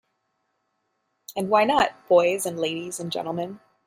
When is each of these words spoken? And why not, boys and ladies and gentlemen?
And 1.35 1.49
why 1.51 1.63
not, 1.65 2.07
boys 2.07 2.47
and 2.47 2.59
ladies 2.59 2.99
and 2.99 3.11
gentlemen? 3.11 3.59